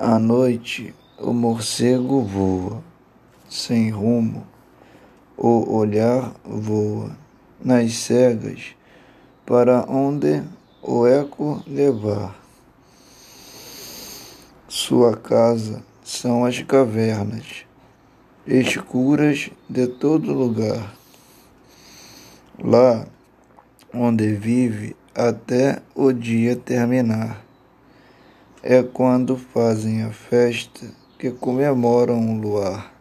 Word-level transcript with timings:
À 0.00 0.16
noite 0.16 0.94
o 1.18 1.32
morcego 1.32 2.22
voa, 2.22 2.80
sem 3.50 3.90
rumo, 3.90 4.46
o 5.36 5.74
olhar 5.74 6.32
voa 6.44 7.10
nas 7.60 7.94
cegas, 7.94 8.76
para 9.44 9.84
onde 9.90 10.44
o 10.80 11.04
eco 11.04 11.64
levar. 11.66 12.40
Sua 14.68 15.16
casa 15.16 15.82
são 16.04 16.44
as 16.44 16.62
cavernas, 16.62 17.66
escuras 18.46 19.50
de 19.68 19.88
todo 19.88 20.32
lugar. 20.32 20.94
Lá 22.56 23.04
onde 23.92 24.32
vive 24.32 24.94
até 25.12 25.82
o 25.92 26.12
dia 26.12 26.54
terminar. 26.54 27.47
É 28.70 28.82
quando 28.82 29.34
fazem 29.34 30.02
a 30.02 30.10
festa 30.10 30.86
que 31.18 31.30
comemoram 31.30 32.36
o 32.36 32.38
luar. 32.38 32.97